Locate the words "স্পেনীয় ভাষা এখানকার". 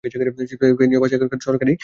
0.03-1.39